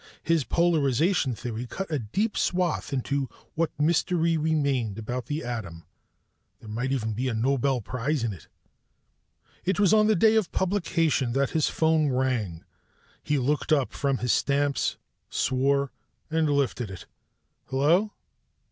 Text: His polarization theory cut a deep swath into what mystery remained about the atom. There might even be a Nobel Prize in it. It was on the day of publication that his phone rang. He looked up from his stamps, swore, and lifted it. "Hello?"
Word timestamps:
His 0.23 0.43
polarization 0.43 1.35
theory 1.35 1.67
cut 1.67 1.91
a 1.91 1.99
deep 1.99 2.35
swath 2.35 2.91
into 2.91 3.29
what 3.53 3.69
mystery 3.79 4.35
remained 4.35 4.97
about 4.97 5.27
the 5.27 5.43
atom. 5.43 5.83
There 6.59 6.67
might 6.69 6.91
even 6.91 7.13
be 7.13 7.27
a 7.27 7.35
Nobel 7.35 7.81
Prize 7.81 8.23
in 8.23 8.33
it. 8.33 8.47
It 9.63 9.79
was 9.79 9.93
on 9.93 10.07
the 10.07 10.15
day 10.15 10.35
of 10.35 10.51
publication 10.51 11.33
that 11.33 11.51
his 11.51 11.69
phone 11.69 12.09
rang. 12.11 12.65
He 13.21 13.37
looked 13.37 13.71
up 13.71 13.93
from 13.93 14.17
his 14.17 14.33
stamps, 14.33 14.97
swore, 15.29 15.91
and 16.31 16.49
lifted 16.49 16.89
it. 16.89 17.05
"Hello?" 17.65 18.11